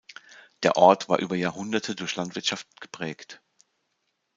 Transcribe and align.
Der 0.63 0.77
Ort 0.77 1.09
war 1.09 1.19
über 1.19 1.35
Jahrhunderte 1.35 1.93
durch 1.95 2.15
Landwirtschaft 2.15 2.81
geprägt. 2.81 3.39